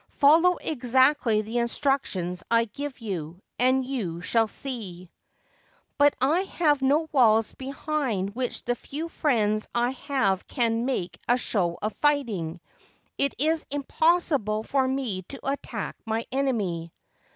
[0.19, 5.11] 'Follow exactly the instructions I give you, and you shall see.''
[5.99, 11.37] But I have no walls behind which the few friends I have can make a
[11.37, 12.61] show of fighting.
[13.19, 16.91] It is impossible for me to attack my enemy.'